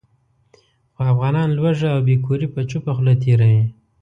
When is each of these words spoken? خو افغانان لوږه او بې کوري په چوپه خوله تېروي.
خو 0.93 1.01
افغانان 1.13 1.49
لوږه 1.57 1.87
او 1.95 1.99
بې 2.07 2.15
کوري 2.25 2.47
په 2.53 2.61
چوپه 2.69 2.91
خوله 2.95 3.13
تېروي. 3.21 3.63